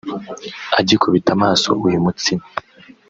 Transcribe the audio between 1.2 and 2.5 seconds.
amaso uyu mutsima